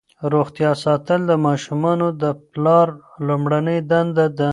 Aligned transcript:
روغتیا 0.33 0.71
ساتل 0.83 1.19
د 1.27 1.31
ماشومانو 1.45 2.07
د 2.21 2.23
پلار 2.51 2.87
لومړنۍ 3.27 3.79
دنده 3.91 4.27
ده. 4.37 4.49